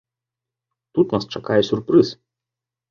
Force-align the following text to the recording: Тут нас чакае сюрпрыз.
Тут 0.97 1.07
нас 1.17 1.29
чакае 1.37 1.61
сюрпрыз. 1.69 2.07